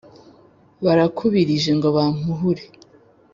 barakubirije 0.85 1.69
ngo 1.77 1.87
bampuhure. 1.97 2.63